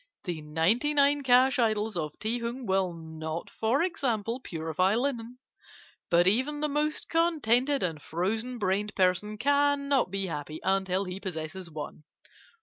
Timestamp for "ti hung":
2.17-2.65